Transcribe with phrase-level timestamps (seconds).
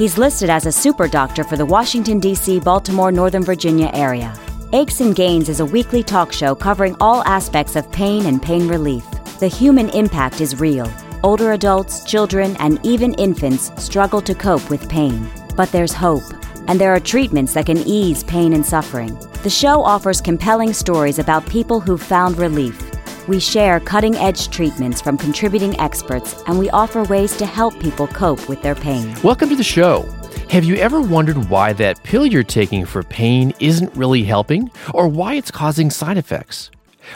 [0.00, 4.34] He's listed as a super doctor for the Washington, D.C., Baltimore, Northern Virginia area.
[4.72, 8.66] Aches and Gains is a weekly talk show covering all aspects of pain and pain
[8.66, 9.04] relief.
[9.40, 10.90] The human impact is real.
[11.22, 15.28] Older adults, children, and even infants struggle to cope with pain.
[15.54, 16.24] But there's hope,
[16.66, 19.14] and there are treatments that can ease pain and suffering.
[19.42, 22.89] The show offers compelling stories about people who've found relief.
[23.30, 28.08] We share cutting edge treatments from contributing experts, and we offer ways to help people
[28.08, 29.14] cope with their pain.
[29.22, 30.02] Welcome to the show.
[30.48, 35.06] Have you ever wondered why that pill you're taking for pain isn't really helping, or
[35.06, 36.72] why it's causing side effects?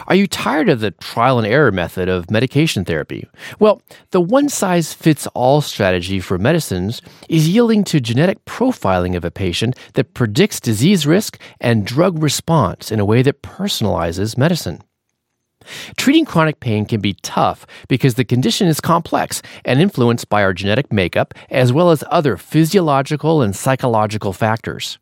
[0.06, 3.28] Are you tired of the trial and error method of medication therapy?
[3.58, 9.24] Well, the one size fits all strategy for medicines is yielding to genetic profiling of
[9.24, 14.80] a patient that predicts disease risk and drug response in a way that personalizes medicine.
[15.96, 20.52] Treating chronic pain can be tough because the condition is complex and influenced by our
[20.52, 24.98] genetic makeup as well as other physiological and psychological factors.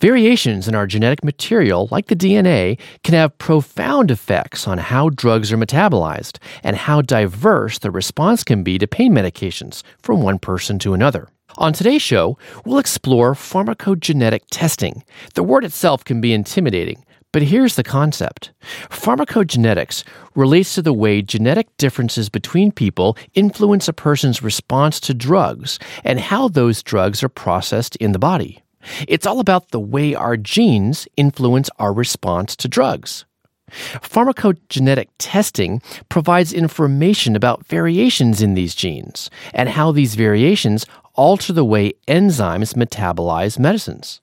[0.00, 5.52] Variations in our genetic material, like the DNA, can have profound effects on how drugs
[5.52, 10.78] are metabolized and how diverse the response can be to pain medications from one person
[10.80, 11.28] to another.
[11.56, 15.02] On today's show, we'll explore pharmacogenetic testing.
[15.34, 18.52] The word itself can be intimidating, but here's the concept
[18.88, 25.78] pharmacogenetics relates to the way genetic differences between people influence a person's response to drugs
[26.04, 28.62] and how those drugs are processed in the body.
[29.06, 33.24] It's all about the way our genes influence our response to drugs.
[33.70, 41.64] Pharmacogenetic testing provides information about variations in these genes and how these variations alter the
[41.64, 44.20] way enzymes metabolize medicines.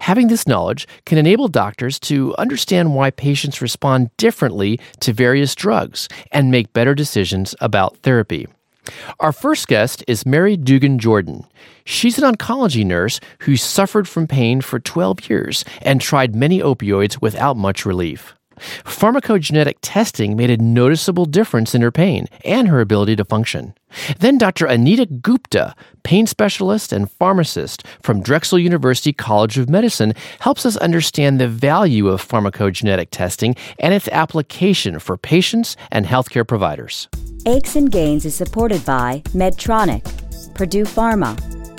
[0.00, 6.08] Having this knowledge can enable doctors to understand why patients respond differently to various drugs
[6.32, 8.46] and make better decisions about therapy.
[9.18, 11.44] Our first guest is Mary Dugan Jordan.
[11.84, 17.20] She's an oncology nurse who suffered from pain for 12 years and tried many opioids
[17.20, 18.35] without much relief.
[18.84, 23.74] Pharmacogenetic testing made a noticeable difference in her pain and her ability to function.
[24.18, 24.66] Then Dr.
[24.66, 31.40] Anita Gupta, pain specialist and pharmacist from Drexel University College of Medicine, helps us understand
[31.40, 37.08] the value of pharmacogenetic testing and its application for patients and healthcare providers.
[37.46, 40.04] Aches and Gains is supported by Medtronic,
[40.54, 41.36] Purdue Pharma,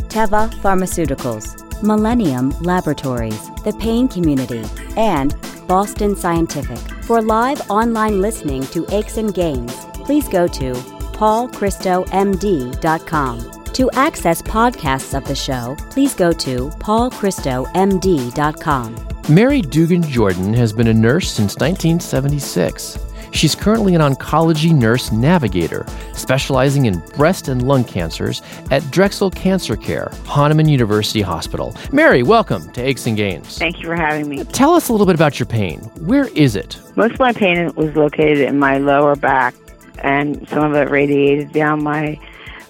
[0.07, 4.63] Teva Pharmaceuticals, Millennium Laboratories, the Pain Community,
[4.95, 5.35] and
[5.67, 6.79] Boston Scientific.
[7.03, 9.73] For live online listening to Aches and Gains,
[10.05, 13.51] please go to paulchristomd.com.
[13.73, 19.07] To access podcasts of the show, please go to paulchristomd.com.
[19.29, 23.06] Mary Dugan Jordan has been a nurse since 1976.
[23.31, 29.75] She's currently an oncology nurse navigator, specializing in breast and lung cancers at Drexel Cancer
[29.75, 31.75] Care, Hahnemann University Hospital.
[31.91, 33.57] Mary, welcome to Aches and Gains.
[33.57, 34.43] Thank you for having me.
[34.45, 35.79] Tell us a little bit about your pain.
[35.99, 36.79] Where is it?
[36.95, 39.53] Most of my pain was located in my lower back,
[39.99, 42.19] and some of it radiated down my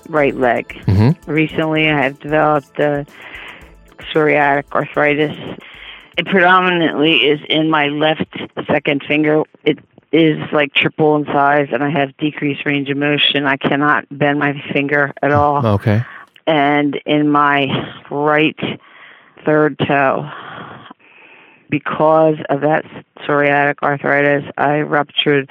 [0.10, 0.68] right leg.
[0.86, 1.32] Mm-hmm.
[1.32, 3.04] Recently, I have developed uh,
[4.00, 5.38] psoriatic arthritis.
[6.18, 8.26] It predominantly is in my left
[8.66, 9.44] second finger.
[9.64, 9.80] It
[10.12, 13.46] is like triple in size, and I have decreased range of motion.
[13.46, 15.66] I cannot bend my finger at all.
[15.66, 16.04] Okay.
[16.46, 17.68] And in my
[18.10, 18.58] right
[19.46, 20.30] third toe,
[21.70, 22.86] because of that
[23.20, 25.50] psoriatic arthritis, I ruptured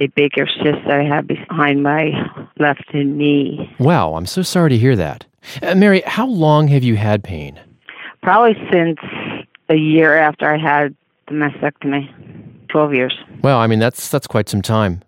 [0.00, 2.12] a Baker's cyst that I have behind my
[2.58, 3.74] left knee.
[3.78, 5.26] Wow, I'm so sorry to hear that.
[5.62, 7.60] Uh, Mary, how long have you had pain?
[8.22, 8.98] Probably since
[9.68, 10.94] a year after I had
[11.28, 12.08] the mastectomy.
[12.72, 13.16] 12 years.
[13.42, 15.02] Well, I mean that's that's quite some time.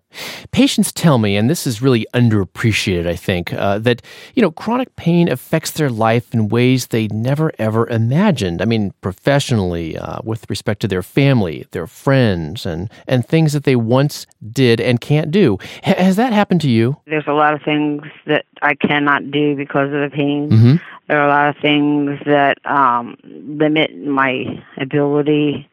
[0.51, 4.01] Patients tell me, and this is really underappreciated, I think, uh, that
[4.33, 8.61] you know chronic pain affects their life in ways they never ever imagined.
[8.61, 13.65] I mean, professionally, uh, with respect to their family, their friends, and and things that
[13.65, 15.57] they once did and can't do.
[15.83, 16.97] H- has that happened to you?
[17.07, 20.49] There's a lot of things that I cannot do because of the pain.
[20.49, 20.75] Mm-hmm.
[21.07, 25.69] There are a lot of things that um, limit my ability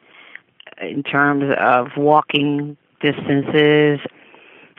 [0.81, 3.99] in terms of walking distances.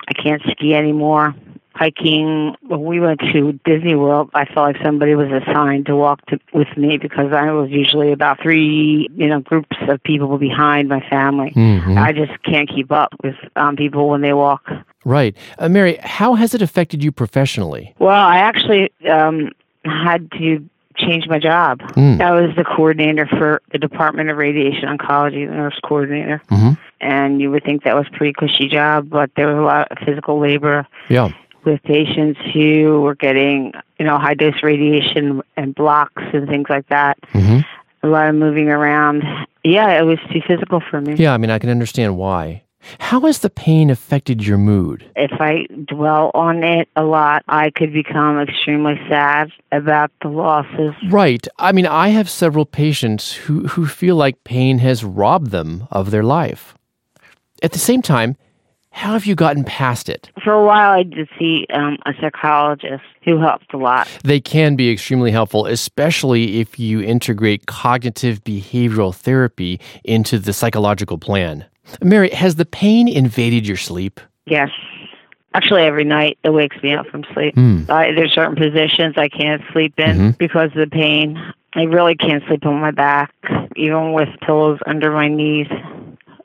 [0.08, 1.34] I can't ski anymore.
[1.74, 2.54] hiking.
[2.62, 6.38] When we went to Disney World, I felt like somebody was assigned to walk to,
[6.52, 11.00] with me because I was usually about three, you know, groups of people behind my
[11.08, 11.52] family.
[11.56, 11.98] Mhm.
[11.98, 14.70] I just can't keep up with um, people when they walk.
[15.04, 15.36] Right.
[15.58, 17.94] Uh, Mary, how has it affected you professionally?
[17.98, 19.50] Well, I actually um,
[19.84, 20.64] had to
[20.96, 21.80] change my job.
[21.92, 22.20] Mm.
[22.20, 26.40] I was the coordinator for the Department of Radiation Oncology, the nurse coordinator.
[26.50, 26.78] Mhm.
[27.00, 29.88] And you would think that was a pretty cushy job, but there was a lot
[29.90, 31.28] of physical labor Yeah.
[31.64, 36.86] with patients who were getting, you know, high dose radiation and blocks and things like
[36.88, 37.18] that.
[37.32, 37.58] hmm
[38.02, 39.22] A lot of moving around.
[39.64, 41.14] Yeah, it was too physical for me.
[41.16, 42.62] Yeah, I mean, I can understand why.
[42.98, 45.10] How has the pain affected your mood?
[45.16, 50.94] If I dwell on it a lot, I could become extremely sad about the losses.
[51.10, 51.46] Right.
[51.58, 56.10] I mean, I have several patients who, who feel like pain has robbed them of
[56.10, 56.74] their life.
[57.62, 58.36] At the same time,
[58.90, 60.30] how have you gotten past it?
[60.44, 64.08] For a while, I did see um, a psychologist who helped a lot.
[64.22, 71.18] They can be extremely helpful, especially if you integrate cognitive behavioral therapy into the psychological
[71.18, 71.66] plan.
[72.02, 74.20] Mary, has the pain invaded your sleep?
[74.46, 74.70] Yes.
[75.54, 77.54] Actually, every night it wakes me up from sleep.
[77.54, 77.82] Hmm.
[77.88, 80.38] I, there's certain positions I can't sleep in Mhm.
[80.38, 81.38] because of the pain.
[81.74, 83.32] I really can't sleep on my back,
[83.76, 85.68] even with pillows under my knees.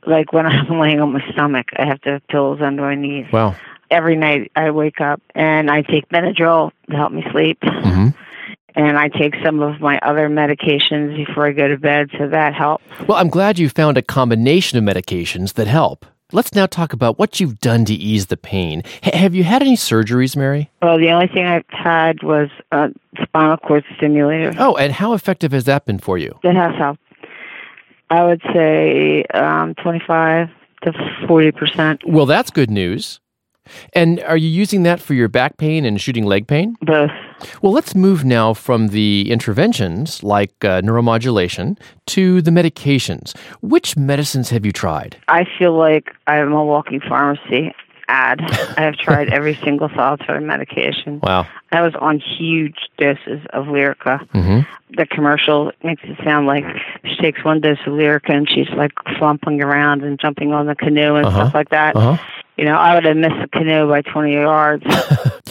[0.06, 3.26] Like when I'm laying on my stomach, I have to have pillows under my knees.
[3.32, 3.56] Wow.
[3.92, 7.58] Every night I wake up and I take Benadryl to help me sleep.
[7.64, 8.10] hmm
[8.76, 12.54] And I take some of my other medications before I go to bed, so that
[12.54, 12.84] helps.
[13.08, 16.06] Well, I'm glad you found a combination of medications that help.
[16.32, 18.84] Let's now talk about what you've done to ease the pain.
[19.04, 20.70] H- have you had any surgeries, Mary?
[20.82, 22.92] Well, the only thing I've had was a
[23.24, 24.54] spinal cord stimulator.
[24.60, 26.38] Oh, and how effective has that been for you?
[26.44, 27.02] It has helped.
[28.12, 30.50] I would say um, 25
[30.84, 30.94] to
[31.28, 33.20] 40 percent, Well, that's good news.
[33.94, 36.76] And are you using that for your back pain and shooting leg pain?
[36.82, 37.12] both.
[37.62, 41.78] Well, let's move now from the interventions like uh, neuromodulation
[42.08, 43.36] to the medications.
[43.62, 45.18] Which medicines have you tried?
[45.28, 47.74] I feel like I'm a walking pharmacy
[48.08, 48.42] ad.
[48.78, 51.20] I have tried every single solitary medication.
[51.22, 51.48] Wow.
[51.72, 54.28] I was on huge doses of Lyrica.
[54.32, 54.62] hmm
[54.98, 56.66] The commercial makes it sound like
[57.06, 60.76] she takes one dose of Lyrica and she's like flomping around and jumping on the
[60.76, 61.38] canoe and Uh-huh.
[61.46, 61.96] stuff like that.
[61.96, 62.24] Uh huh.
[62.60, 64.84] You know, I would have missed the canoe by 20 yards.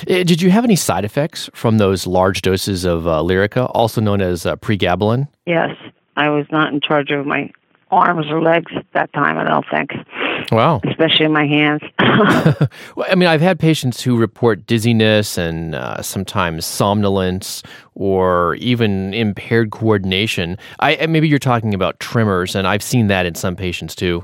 [0.06, 4.00] Eh, Did you have any side effects from those large doses of uh, Lyrica, also
[4.00, 5.26] known as uh, pregabalin?
[5.44, 5.70] yes,
[6.16, 7.50] I was not in charge of my
[7.90, 9.90] arms or legs at that time, I don't think,
[10.52, 10.81] Wow.
[10.84, 11.82] especially my hands.
[12.96, 17.62] Well, I mean, I've had patients who report dizziness and uh, sometimes somnolence
[17.94, 20.56] or even impaired coordination.
[20.81, 24.22] I, maybe you're talking about tremors, and I've seen that in some patients too.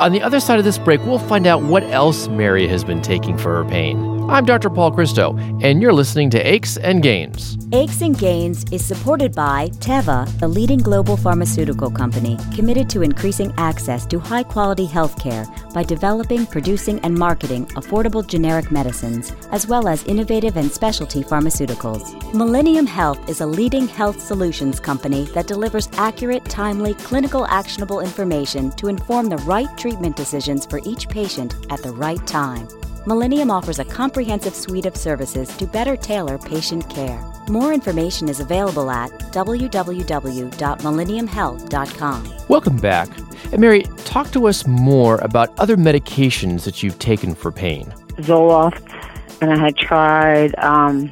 [0.00, 3.02] On the other side of this break, we'll find out what else Mary has been
[3.02, 4.19] taking for her pain.
[4.30, 4.70] I'm Dr.
[4.70, 7.58] Paul Christo, and you're listening to Aches and Gains.
[7.72, 13.52] Aches and Gains is supported by Teva, a leading global pharmaceutical company committed to increasing
[13.58, 15.44] access to high quality healthcare
[15.74, 22.32] by developing, producing, and marketing affordable generic medicines, as well as innovative and specialty pharmaceuticals.
[22.32, 28.70] Millennium Health is a leading health solutions company that delivers accurate, timely, clinical actionable information
[28.76, 32.68] to inform the right treatment decisions for each patient at the right time.
[33.06, 37.18] Millennium offers a comprehensive suite of services to better tailor patient care.
[37.48, 42.32] More information is available at www.millenniumhealth.com.
[42.48, 43.08] Welcome back.
[43.52, 47.86] And Mary, talk to us more about other medications that you've taken for pain.
[48.18, 48.86] Zoloft,
[49.40, 51.10] and I had tried um,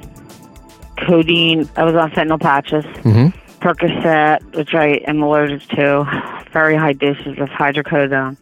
[0.99, 1.67] codeine.
[1.77, 2.85] I was on fentanyl patches.
[2.85, 3.29] Mm-hmm.
[3.61, 6.05] Percocet, which I am allergic to,
[6.53, 8.37] very high doses of hydrocodone.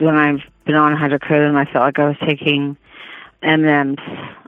[0.00, 2.76] When I've been on hydrocodone, I felt like I was taking
[3.42, 3.98] M&Ms.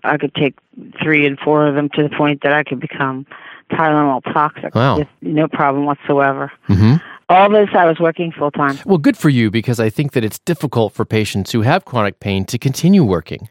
[0.05, 0.55] I could take
[1.03, 3.27] three and four of them to the point that I could become
[3.71, 4.99] Tylenol toxic Wow.
[4.99, 6.51] with no problem whatsoever.
[6.69, 6.95] Mm-hmm.
[7.29, 8.79] All this, I was working full time.
[8.85, 12.21] Well, good for you because I think that it's difficult for patients who have chronic
[12.21, 13.49] pain to continue working.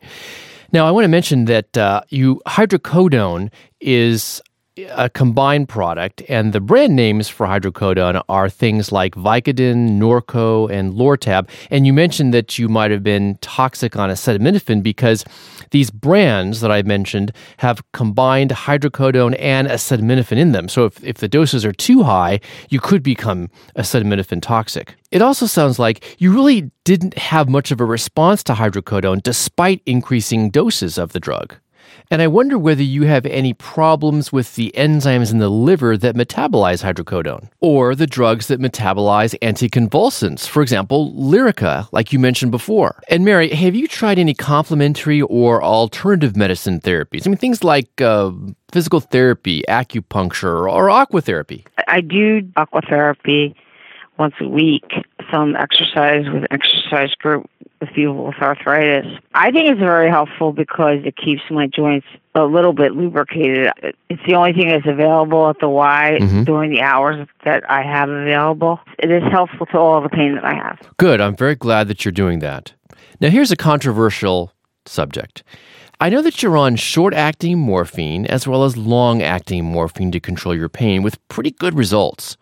[0.74, 4.42] Now, I want to mention that uh, you hydrocodone is
[4.78, 10.94] a combined product, and the brand names for hydrocodone are things like Vicodin, Norco, and
[10.94, 11.50] Lortab.
[11.70, 15.26] And you mentioned that you might have been toxic on acetaminophen because
[15.72, 20.70] these brands that I mentioned have combined hydrocodone and acetaminophen in them.
[20.70, 24.96] So if, if the doses are too high, you could become acetaminophen toxic.
[25.12, 29.82] It also sounds like you really didn't have much of a response to hydrocodone despite
[29.86, 31.58] increasing doses of the drug.
[32.10, 36.16] And I wonder whether you have any problems with the enzymes in the liver that
[36.16, 43.02] metabolize hydrocodone or the drugs that metabolize anticonvulsants, for example, Lyrica, like you mentioned before.
[43.10, 47.26] And Mary, have you tried any complementary or alternative medicine therapies?
[47.26, 48.32] I mean, things like uh,
[48.72, 51.66] physical therapy, acupuncture, or aquatherapy.
[51.88, 53.56] I do aquatherapy
[54.18, 54.86] once a week,
[55.32, 57.50] some exercise with exercise group
[57.82, 59.06] with people with arthritis.
[59.34, 63.72] I think it's very helpful because it keeps my joints a little bit lubricated.
[64.10, 66.44] It's the only thing that's available at the Y mm-hmm.
[66.44, 68.80] during the hours that I have available.
[69.00, 70.80] It is helpful to all the pain that I have.
[70.98, 71.20] Good.
[71.20, 72.74] I'm very glad that you're doing that.
[73.20, 74.54] Now, here's a controversial
[74.86, 75.44] subject.
[76.00, 80.20] I know that you're on short acting morphine as well as long acting morphine to
[80.20, 82.38] control your pain with pretty good results.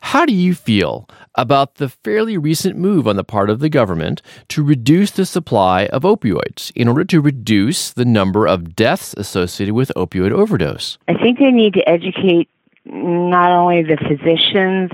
[0.00, 4.22] How do you feel about the fairly recent move on the part of the government
[4.48, 9.74] to reduce the supply of opioids in order to reduce the number of deaths associated
[9.74, 10.98] with opioid overdose?
[11.08, 12.48] I think they need to educate
[12.84, 14.90] not only the physicians,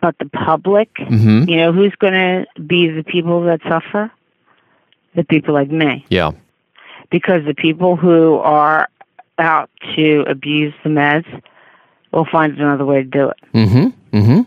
[0.00, 0.92] but the public.
[0.94, 1.48] Mm-hmm.
[1.48, 4.10] You know, who's going to be the people that suffer?
[5.14, 6.04] The people like me.
[6.08, 6.32] Yeah.
[7.10, 8.88] Because the people who are
[9.38, 11.42] out to abuse the meds
[12.12, 13.36] will find another way to do it.
[13.54, 14.16] Mm-hmm.
[14.16, 14.40] Mm-hmm.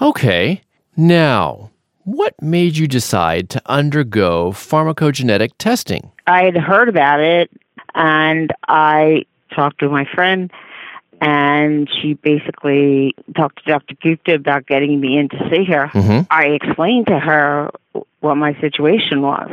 [0.00, 0.62] Okay.
[0.96, 1.70] Now,
[2.04, 6.10] what made you decide to undergo pharmacogenetic testing?
[6.26, 7.50] I had heard about it
[7.94, 9.24] and I
[9.54, 10.50] talked to my friend
[11.20, 13.94] and she basically talked to Dr.
[14.00, 15.88] Gupta about getting me in to see her.
[15.88, 16.20] Mm-hmm.
[16.30, 17.70] I explained to her
[18.20, 19.50] what my situation was,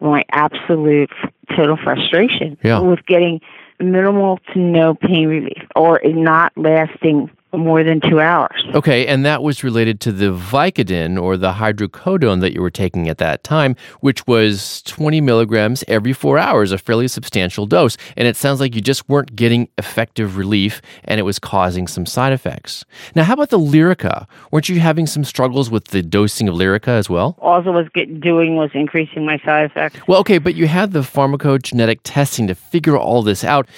[0.00, 1.10] my absolute
[1.56, 2.80] total frustration yeah.
[2.80, 3.40] with getting
[3.78, 8.64] minimal to no pain relief or not lasting more than two hours.
[8.74, 13.08] Okay, and that was related to the Vicodin or the hydrocodone that you were taking
[13.08, 17.96] at that time, which was 20 milligrams every four hours, a fairly substantial dose.
[18.16, 22.06] And it sounds like you just weren't getting effective relief and it was causing some
[22.06, 22.84] side effects.
[23.14, 24.26] Now, how about the Lyrica?
[24.50, 27.36] Weren't you having some struggles with the dosing of Lyrica as well?
[27.40, 29.98] All I was get, doing was increasing my side effects.
[30.06, 33.68] Well, okay, but you had the pharmacogenetic testing to figure all this out.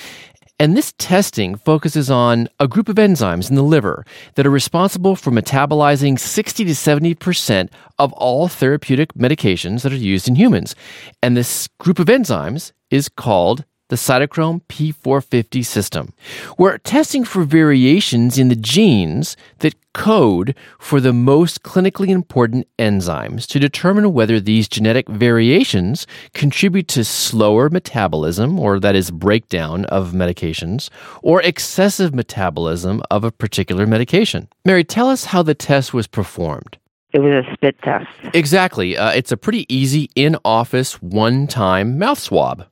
[0.63, 5.17] And this testing focuses on a group of enzymes in the liver that are responsible
[5.17, 10.77] for metabolizing 60 to 70% of all therapeutic medications that are used in humans.
[11.21, 16.15] And this group of enzymes is called the cytochrome P450 system.
[16.57, 23.47] We're testing for variations in the genes that code for the most clinically important enzymes
[23.49, 30.13] to determine whether these genetic variations contribute to slower metabolism, or that is breakdown of
[30.13, 30.89] medications,
[31.23, 34.49] or excessive metabolism of a particular medication.
[34.65, 36.79] Mary, tell us how the test was performed.
[37.13, 38.09] It was a spit test.
[38.33, 38.97] Exactly.
[38.97, 42.67] Uh, it's a pretty easy in office, one time mouth swab.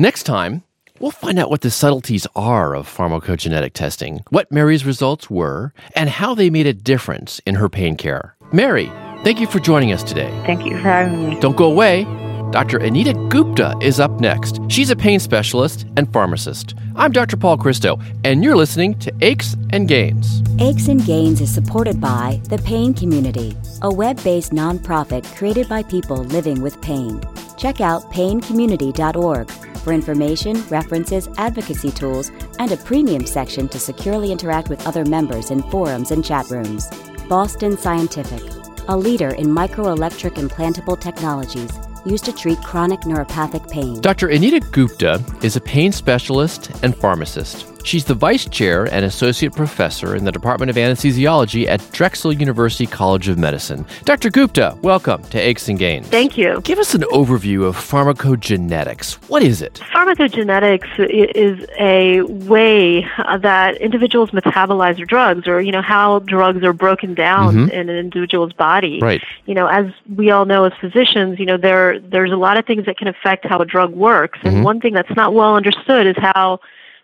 [0.00, 0.62] Next time,
[0.98, 6.08] we'll find out what the subtleties are of pharmacogenetic testing, what Mary's results were, and
[6.08, 8.34] how they made a difference in her pain care.
[8.50, 8.86] Mary,
[9.24, 10.30] thank you for joining us today.
[10.46, 11.38] Thank you for having me.
[11.40, 12.04] Don't go away.
[12.50, 12.78] Dr.
[12.78, 14.58] Anita Gupta is up next.
[14.68, 16.74] She's a pain specialist and pharmacist.
[16.96, 17.36] I'm Dr.
[17.36, 20.42] Paul Christo, and you're listening to Aches and Gains.
[20.60, 25.82] Aches and Gains is supported by The Pain Community, a web based nonprofit created by
[25.82, 27.20] people living with pain.
[27.58, 34.68] Check out paincommunity.org for information, references, advocacy tools, and a premium section to securely interact
[34.68, 36.88] with other members in forums and chat rooms.
[37.28, 38.42] Boston Scientific,
[38.88, 41.70] a leader in microelectric implantable technologies
[42.04, 44.00] used to treat chronic neuropathic pain.
[44.00, 44.28] Dr.
[44.28, 47.69] Anita Gupta is a pain specialist and pharmacist.
[47.84, 52.86] She's the vice chair and associate professor in the Department of Anesthesiology at Drexel University
[52.86, 53.86] College of Medicine.
[54.04, 54.30] Dr.
[54.30, 56.06] Gupta, welcome to Aches and Gains.
[56.08, 56.60] Thank you.
[56.62, 59.14] Give us an overview of pharmacogenetics.
[59.28, 59.74] What is it?
[59.94, 63.06] Pharmacogenetics is a way
[63.40, 67.70] that individuals metabolize their drugs or, you know, how drugs are broken down mm-hmm.
[67.70, 69.00] in an individual's body.
[69.00, 69.22] Right.
[69.46, 72.66] You know, as we all know as physicians, you know, there there's a lot of
[72.66, 74.38] things that can affect how a drug works.
[74.42, 74.64] And mm-hmm.
[74.64, 76.60] one thing that's not well understood is how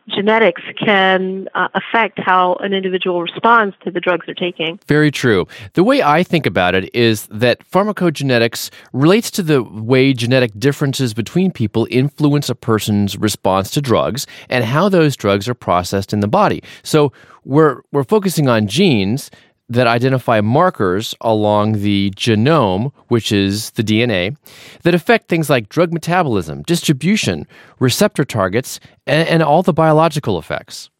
[0.08, 4.78] genetics can uh, affect how an individual responds to the drugs they're taking.
[4.86, 5.46] Very true.
[5.74, 11.14] The way I think about it is that pharmacogenetics relates to the way genetic differences
[11.14, 16.20] between people influence a person's response to drugs and how those drugs are processed in
[16.20, 16.62] the body.
[16.82, 17.12] So
[17.44, 19.30] we're we're focusing on genes
[19.68, 24.36] that identify markers along the genome, which is the DNA,
[24.82, 27.46] that affect things like drug metabolism, distribution,
[27.80, 30.90] receptor targets, and, and, all the biological effects.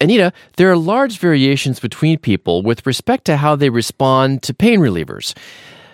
[0.00, 4.80] Anita, there are large variations between people with respect to how they respond to pain
[4.80, 5.34] relievers.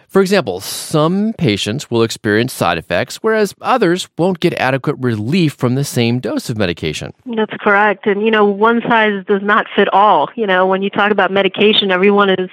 [0.08, 5.75] For example, some patients will experience side effects, whereas others won't get adequate relief from
[5.75, 7.12] the same dose of medication.
[7.26, 8.06] That's correct.
[8.06, 10.30] And, you know, one size does not fit all.
[10.36, 12.50] You know, when you talk about medication, everyone is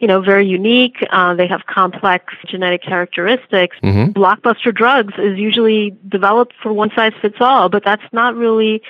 [0.00, 0.96] you know, very unique.
[1.10, 3.76] Uh, they have complex genetic characteristics.
[3.82, 4.12] Mm-hmm.
[4.12, 8.82] Blockbuster drugs is usually developed for one size fits all, but that's not really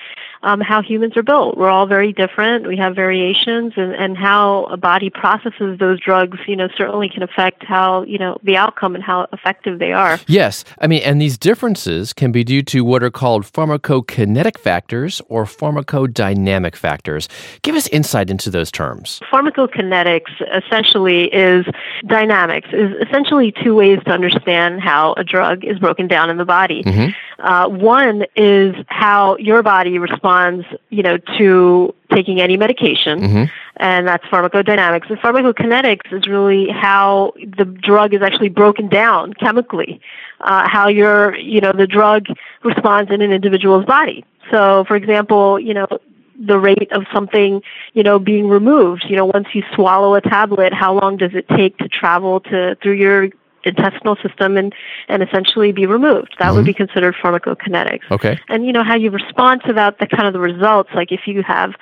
[0.42, 1.56] um, how humans are built.
[1.56, 2.66] We're all very different.
[2.66, 7.22] We have variations, and, and how a body processes those drugs, you know, certainly can
[7.22, 10.18] affect how, you know, the outcome and how effective they are.
[10.26, 10.64] Yes.
[10.80, 15.44] I mean, and these differences can be due to what are called pharmacokinetic factors or
[15.44, 17.28] pharmacodynamic factors.
[17.62, 19.20] Give us insight into those terms.
[19.32, 21.66] Pharmacokinetics essentially is
[22.06, 26.44] dynamics, is essentially two ways to understand how a drug is broken down in the
[26.44, 26.82] body.
[26.82, 27.10] Mm-hmm.
[27.38, 33.44] Uh, one is how your body responds, you know, to taking any medication, mm-hmm.
[33.76, 35.10] and that's pharmacodynamics.
[35.10, 40.00] And pharmacokinetics is really how the drug is actually broken down chemically,
[40.40, 42.26] uh, how your, you know, the drug
[42.62, 44.24] responds in an individual's body.
[44.50, 45.86] So, for example, you know,
[46.38, 47.62] the rate of something,
[47.92, 49.04] you know, being removed.
[49.08, 52.76] You know, once you swallow a tablet, how long does it take to travel to
[52.82, 53.28] through your
[53.64, 54.74] intestinal system and,
[55.08, 56.36] and essentially be removed.
[56.38, 56.56] That mm-hmm.
[56.56, 58.10] would be considered pharmacokinetics.
[58.10, 58.38] Okay.
[58.48, 60.90] And you know how you respond to that, the kind of the results.
[60.94, 61.72] Like if you have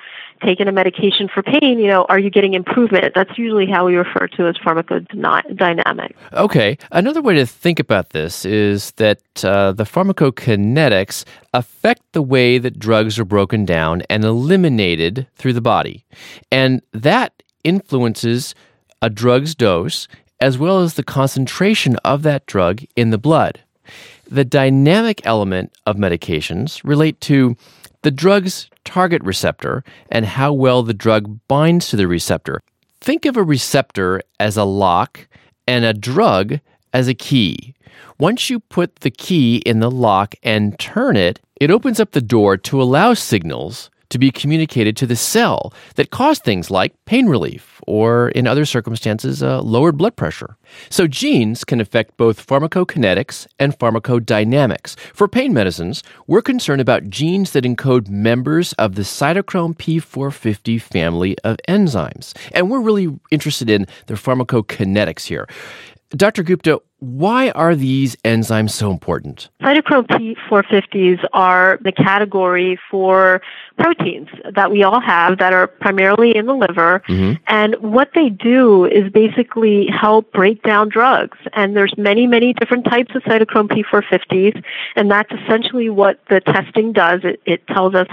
[0.41, 3.13] taken a medication for pain, you know, are you getting improvement?
[3.15, 6.13] That's usually how we refer to as pharmacodynamic.
[6.33, 6.77] Okay.
[6.91, 12.79] Another way to think about this is that uh, the pharmacokinetics affect the way that
[12.79, 16.05] drugs are broken down and eliminated through the body.
[16.51, 18.55] And that influences
[19.01, 20.07] a drug's dose
[20.39, 23.61] as well as the concentration of that drug in the blood.
[24.29, 27.55] The dynamic element of medications relate to
[28.03, 32.61] the drug's target receptor and how well the drug binds to the receptor.
[33.01, 35.27] Think of a receptor as a lock
[35.67, 36.59] and a drug
[36.93, 37.73] as a key.
[38.19, 42.21] Once you put the key in the lock and turn it, it opens up the
[42.21, 47.25] door to allow signals to be communicated to the cell that cause things like pain
[47.25, 50.55] relief or, in other circumstances, uh, lowered blood pressure.
[50.89, 54.97] So, genes can affect both pharmacokinetics and pharmacodynamics.
[55.13, 61.35] For pain medicines, we're concerned about genes that encode members of the cytochrome P450 family
[61.43, 62.33] of enzymes.
[62.51, 65.47] And we're really interested in the pharmacokinetics here.
[66.15, 66.43] Dr.
[66.43, 69.49] Gupta, why are these enzymes so important?
[69.61, 73.41] Cytochrome P450s are the category for
[73.77, 77.01] proteins that we all have that are primarily in the liver.
[77.09, 77.43] Mm-hmm.
[77.47, 81.37] And what they do is basically help break down drugs.
[81.53, 84.63] And there's many, many different types of cytochrome P450s.
[84.95, 87.21] And that's essentially what the testing does.
[87.23, 88.07] It, it tells us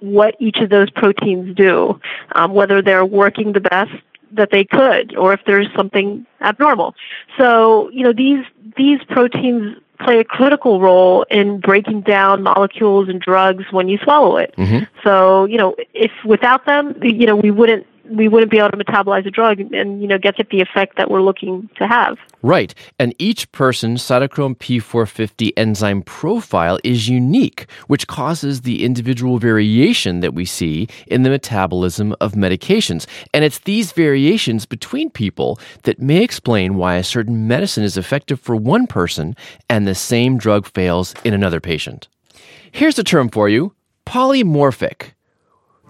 [0.00, 2.00] what each of those proteins do,
[2.36, 3.92] um, whether they're working the best
[4.32, 6.94] that they could or if there's something abnormal.
[7.36, 8.44] So, you know, these
[8.76, 14.36] these proteins play a critical role in breaking down molecules and drugs when you swallow
[14.36, 14.54] it.
[14.56, 14.84] Mm-hmm.
[15.02, 18.76] So, you know, if without them, you know, we wouldn't we wouldn't be able to
[18.76, 22.16] metabolize a drug and, you know get the effect that we're looking to have.
[22.42, 22.74] Right.
[22.98, 30.34] And each person's cytochrome P450 enzyme profile is unique, which causes the individual variation that
[30.34, 33.06] we see in the metabolism of medications.
[33.34, 38.40] And it's these variations between people that may explain why a certain medicine is effective
[38.40, 39.36] for one person
[39.68, 42.08] and the same drug fails in another patient.
[42.70, 43.74] Here's a term for you
[44.06, 45.12] polymorphic.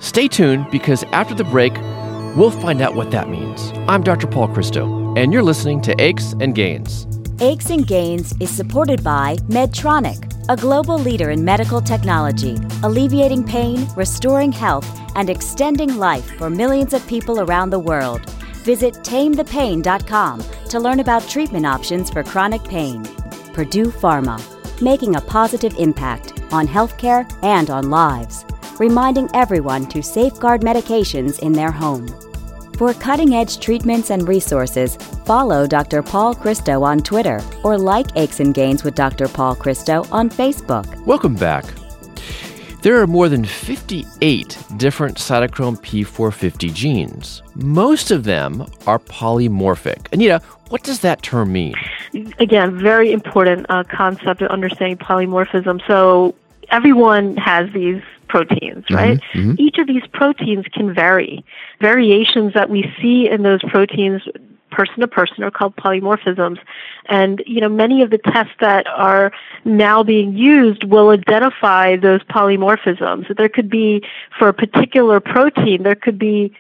[0.00, 1.72] Stay tuned because after the break,
[2.38, 3.72] We'll find out what that means.
[3.88, 4.28] I'm Dr.
[4.28, 7.08] Paul Christo, and you're listening to Aches and Gains.
[7.40, 13.88] Aches and Gains is supported by Medtronic, a global leader in medical technology, alleviating pain,
[13.96, 18.30] restoring health, and extending life for millions of people around the world.
[18.62, 23.02] Visit tamethepain.com to learn about treatment options for chronic pain.
[23.52, 24.40] Purdue Pharma,
[24.80, 28.44] making a positive impact on healthcare and on lives,
[28.78, 32.06] reminding everyone to safeguard medications in their home.
[32.78, 36.00] For cutting edge treatments and resources, follow Dr.
[36.00, 39.26] Paul Christo on Twitter or like Aches and Gains with Dr.
[39.26, 40.86] Paul Christo on Facebook.
[41.04, 41.64] Welcome back.
[42.82, 47.42] There are more than 58 different cytochrome P450 genes.
[47.56, 50.06] Most of them are polymorphic.
[50.12, 51.74] Anita, what does that term mean?
[52.38, 55.84] Again, very important uh, concept of understanding polymorphism.
[55.88, 56.36] So
[56.70, 59.20] everyone has these proteins, Mm-hmm, right?
[59.58, 61.44] Each of these proteins can vary.
[61.80, 64.22] Variations that we see in those proteins
[64.70, 66.58] person to person are called polymorphisms.
[67.06, 69.32] And, you know, many of the tests that are
[69.64, 73.34] now being used will identify those polymorphisms.
[73.36, 74.02] There could be,
[74.38, 76.54] for a particular protein, there could be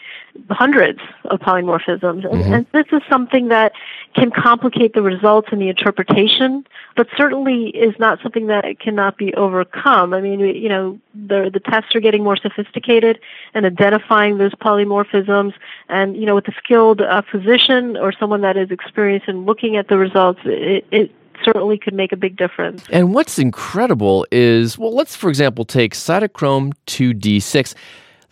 [0.50, 2.22] hundreds of polymorphisms.
[2.24, 2.52] Mm-hmm.
[2.54, 3.72] And, this is something that
[4.14, 6.66] can complicate the results and the interpretation,
[6.96, 10.14] but certainly is not something that cannot be overcome.
[10.14, 13.18] I mean, you know, the, the tests are getting more sophisticated
[13.54, 15.54] and identifying those polymorphisms.
[15.88, 19.76] And, you know, with a skilled uh, physician or someone that is experienced in looking
[19.76, 21.10] at the results, it, it
[21.44, 22.82] certainly could make a big difference.
[22.90, 27.74] And what's incredible is, well, let's, for example, take cytochrome 2D6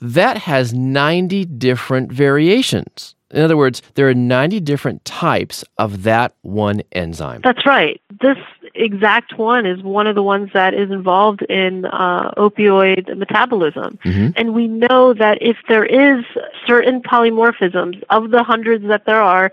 [0.00, 3.15] that has 90 different variations.
[3.30, 7.40] In other words, there are 90 different types of that one enzyme.
[7.42, 8.00] That's right.
[8.20, 8.38] This
[8.74, 13.98] exact one is one of the ones that is involved in uh, opioid metabolism.
[14.04, 14.28] Mm-hmm.
[14.36, 16.24] And we know that if there is
[16.66, 19.50] certain polymorphisms of the hundreds that there are,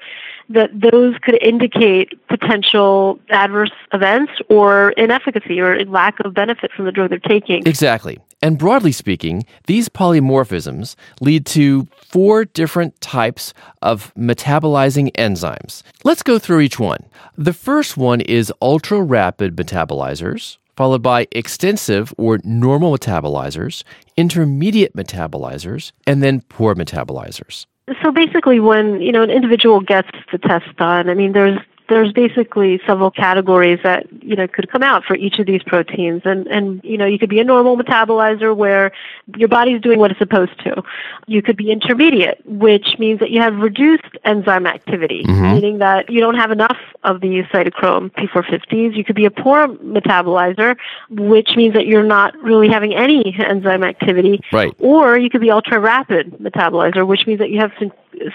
[0.49, 6.91] that those could indicate potential adverse events or inefficacy or lack of benefit from the
[6.91, 7.65] drug they're taking.
[7.65, 8.19] Exactly.
[8.43, 15.82] And broadly speaking, these polymorphisms lead to four different types of metabolizing enzymes.
[16.03, 17.06] Let's go through each one.
[17.38, 23.84] The first one is ultra rapid metabolizers, followed by extensive or normal metabolizers,
[24.17, 27.65] intermediate metabolizers, and then poor metabolizers.
[28.01, 32.11] So basically, when you know an individual gets the test done, I mean, there's there's
[32.11, 36.21] basically several categories that you know could come out for each of these proteins.
[36.25, 38.91] And and you know you could be a normal metabolizer where
[39.37, 40.83] your body's doing what it's supposed to.
[41.27, 45.53] You could be intermediate which means that you have reduced enzyme activity mm-hmm.
[45.53, 49.67] meaning that you don't have enough of these cytochrome p450s you could be a poor
[49.67, 50.75] metabolizer
[51.09, 54.41] which means that you're not really having any enzyme activity.
[54.51, 54.73] Right.
[54.79, 57.71] Or you could be ultra rapid metabolizer which means that you have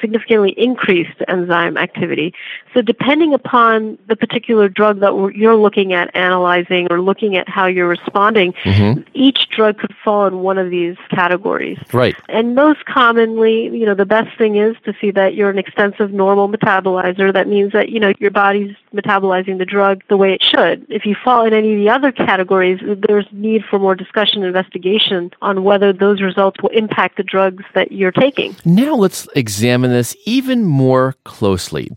[0.00, 2.34] significantly increased enzyme activity.
[2.74, 7.66] So depending upon the particular drug that you're looking at analyzing or looking at how
[7.66, 9.02] you're responding, mm-hmm.
[9.14, 11.78] each drug could fall in one of these categories.
[11.92, 12.16] Right.
[12.28, 16.12] And most commonly, you know, the best thing is to see that you're an extensive
[16.12, 17.32] normal metabolizer.
[17.32, 20.86] That means that, you know, your body's metabolizing the drug the way it should.
[20.88, 24.46] If you fall in any of the other categories, there's need for more discussion and
[24.46, 28.56] investigation on whether those results will impact the drugs that you're taking.
[28.64, 29.28] Now let's
[29.68, 31.90] examine this even more closely.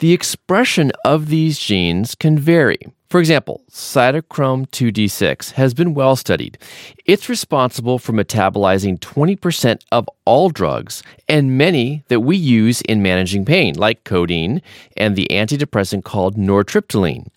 [0.00, 2.78] The expression of these genes can vary.
[3.08, 6.58] For example, cytochrome 2D6 has been well studied.
[7.06, 13.46] It's responsible for metabolizing 20% of all drugs and many that we use in managing
[13.46, 14.60] pain, like codeine
[14.94, 17.28] and the antidepressant called nortriptyline.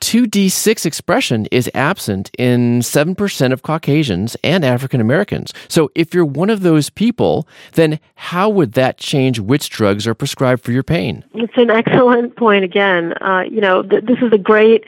[0.00, 5.52] 2D6 expression is absent in 7% of Caucasians and African Americans.
[5.68, 10.14] So if you're one of those people, then how would that change which drugs are
[10.14, 11.24] prescribed for your pain?
[11.34, 13.12] It's an excellent point again.
[13.22, 14.84] Uh, you know, th- this is a great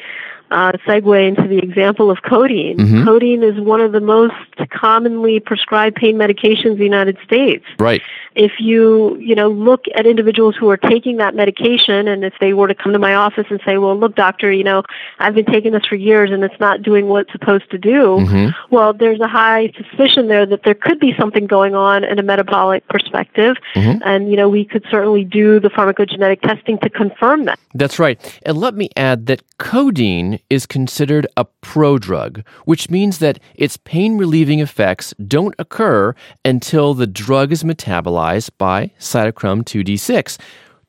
[0.53, 2.77] uh, segue into the example of codeine.
[2.77, 3.05] Mm-hmm.
[3.05, 4.35] Codeine is one of the most
[4.71, 7.65] commonly prescribed pain medications in the United States.
[7.79, 8.03] Right.
[8.35, 12.53] If you, you know, look at individuals who are taking that medication and if they
[12.55, 14.83] were to come to my office and say, well, look, doctor, you know,
[15.19, 18.19] I've been taking this for years and it's not doing what it's supposed to do,
[18.21, 18.75] mm-hmm.
[18.75, 22.23] well, there's a high suspicion there that there could be something going on in a
[22.23, 23.57] metabolic perspective.
[23.75, 24.03] Mm-hmm.
[24.05, 27.59] And, you know, we could certainly do the pharmacogenetic testing to confirm that.
[27.75, 28.41] That's right.
[28.45, 34.19] And let me add that codeine is considered a prodrug, which means that its pain
[34.19, 40.39] relieving effects don't occur until the drug is metabolized by cytochrome 2D6.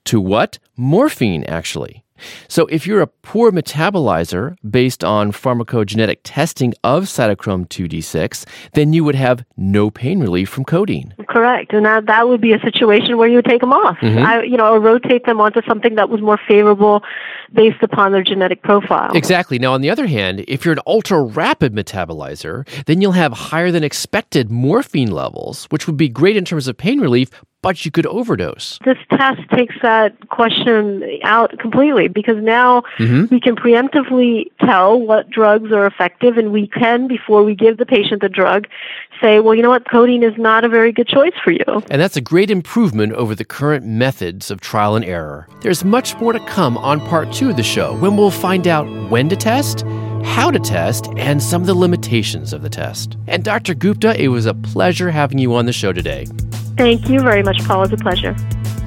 [0.05, 0.59] To what?
[0.75, 2.03] Morphine, actually.
[2.47, 9.03] So, if you're a poor metabolizer based on pharmacogenetic testing of cytochrome 2D6, then you
[9.03, 11.13] would have no pain relief from codeine.
[11.29, 11.73] Correct.
[11.73, 13.97] And that, that would be a situation where you would take them off.
[13.97, 14.25] Mm-hmm.
[14.25, 17.01] I, you know, or rotate them onto something that was more favorable
[17.53, 19.11] based upon their genetic profile.
[19.15, 19.59] Exactly.
[19.59, 23.71] Now, on the other hand, if you're an ultra rapid metabolizer, then you'll have higher
[23.71, 27.29] than expected morphine levels, which would be great in terms of pain relief,
[27.63, 28.77] but you could overdose.
[28.85, 33.33] This test takes that question out completely because now mm-hmm.
[33.33, 37.85] we can preemptively tell what drugs are effective, and we can, before we give the
[37.85, 38.67] patient the drug,
[39.21, 41.63] say, well, you know what, codeine is not a very good choice for you.
[41.89, 45.47] And that's a great improvement over the current methods of trial and error.
[45.61, 48.85] There's much more to come on part two of the show when we'll find out
[49.09, 49.85] when to test
[50.23, 53.17] how to test, and some of the limitations of the test.
[53.27, 53.73] And Dr.
[53.73, 56.25] Gupta, it was a pleasure having you on the show today.
[56.77, 57.83] Thank you very much, Paul.
[57.83, 58.35] It's a pleasure.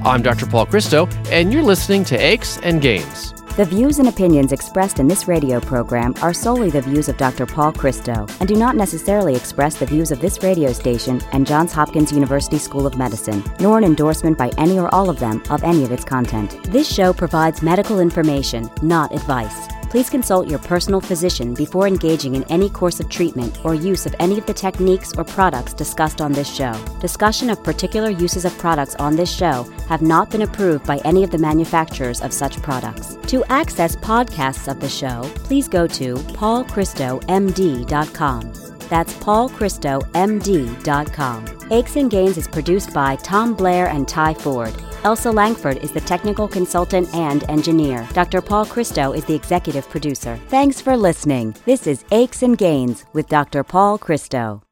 [0.03, 0.45] I'm Dr.
[0.45, 3.33] Paul Christo, and you're listening to Aches and Gains.
[3.55, 7.47] The views and opinions expressed in this radio program are solely the views of Dr.
[7.47, 11.73] Paul Christo and do not necessarily express the views of this radio station and Johns
[11.73, 15.63] Hopkins University School of Medicine, nor an endorsement by any or all of them of
[15.63, 16.63] any of its content.
[16.71, 19.76] This show provides medical information, not advice.
[19.89, 24.13] Please consult your personal physician before engaging in any course of treatment or use of
[24.19, 26.73] any of the techniques or products discussed on this show.
[26.99, 31.23] Discussion of particular uses of products on this show have not been approved by any
[31.23, 33.17] of the manufacturers of such products.
[33.27, 38.53] To access podcasts of the show, please go to paulchristomd.com.
[38.89, 41.45] That's paulchristomd.com.
[41.71, 44.73] Aches and Gains is produced by Tom Blair and Ty Ford.
[45.07, 48.05] Elsa Langford is the technical consultant and engineer.
[48.11, 48.41] Dr.
[48.41, 50.37] Paul Christo is the executive producer.
[50.49, 51.55] Thanks for listening.
[51.63, 53.63] This is Aches and Gains with Dr.
[53.63, 54.66] Paul Christo.